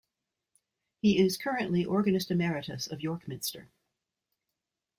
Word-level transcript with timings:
He 1.03 1.19
is 1.19 1.37
currently 1.37 1.85
Organist 1.85 2.31
Emeritus 2.31 2.87
of 2.87 3.01
York 3.01 3.27
Minster. 3.27 3.69